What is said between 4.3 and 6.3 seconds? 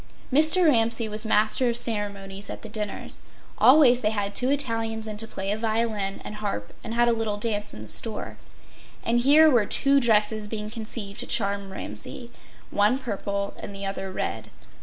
two Italians in to play a violin